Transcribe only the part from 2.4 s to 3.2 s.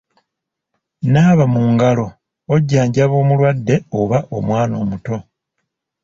ojjanjaba